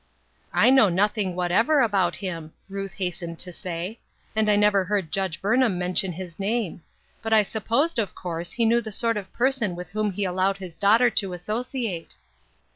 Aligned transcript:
"I 0.51 0.71
know 0.71 0.89
nothing 0.89 1.35
whatever 1.35 1.79
about 1.79 2.15
him," 2.15 2.53
Ruth 2.69 2.95
hastened 2.95 3.37
to 3.37 3.53
say," 3.53 3.99
and 4.35 4.49
I 4.49 4.55
never 4.55 4.83
heard 4.83 5.11
Judge 5.11 5.39
Burn 5.39 5.61
han 5.61 5.77
mention 5.77 6.11
his 6.13 6.39
name; 6.39 6.81
but 7.21 7.33
I 7.33 7.43
supposed, 7.43 7.99
of 7.99 8.15
course, 8.15 8.53
he 8.53 8.65
knew 8.65 8.81
the 8.81 8.91
sort 8.91 9.15
of 9.15 9.31
person 9.31 9.75
with 9.75 9.91
whom 9.91 10.11
he 10.11 10.25
allowed 10.25 10.57
his 10.57 10.73
daughter 10.73 11.11
to 11.11 11.33
associate." 11.33 12.15